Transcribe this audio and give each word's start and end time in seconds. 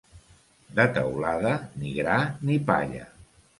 De 0.79 0.85
Teulada, 0.95 1.53
ni 1.83 1.93
gra 2.01 2.17
ni 2.51 2.59
palla. 2.73 3.07